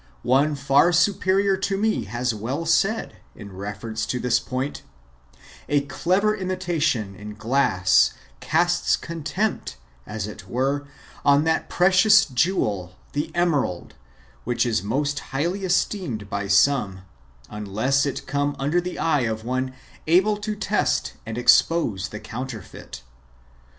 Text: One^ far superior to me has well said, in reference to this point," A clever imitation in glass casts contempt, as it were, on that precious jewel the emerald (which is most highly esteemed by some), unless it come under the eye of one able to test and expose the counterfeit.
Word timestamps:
One^ 0.25 0.57
far 0.57 0.91
superior 0.91 1.55
to 1.57 1.77
me 1.77 2.05
has 2.05 2.33
well 2.33 2.65
said, 2.65 3.17
in 3.35 3.53
reference 3.55 4.07
to 4.07 4.19
this 4.19 4.39
point," 4.39 4.81
A 5.69 5.81
clever 5.81 6.35
imitation 6.35 7.13
in 7.13 7.35
glass 7.35 8.11
casts 8.39 8.97
contempt, 8.97 9.77
as 10.07 10.25
it 10.25 10.47
were, 10.49 10.87
on 11.23 11.43
that 11.43 11.69
precious 11.69 12.25
jewel 12.25 12.95
the 13.13 13.29
emerald 13.35 13.93
(which 14.43 14.65
is 14.65 14.81
most 14.81 15.19
highly 15.19 15.63
esteemed 15.63 16.31
by 16.31 16.47
some), 16.47 17.01
unless 17.51 18.03
it 18.07 18.25
come 18.25 18.55
under 18.57 18.81
the 18.81 18.97
eye 18.97 19.27
of 19.29 19.43
one 19.43 19.71
able 20.07 20.35
to 20.37 20.55
test 20.55 21.13
and 21.27 21.37
expose 21.37 22.07
the 22.09 22.19
counterfeit. 22.19 23.03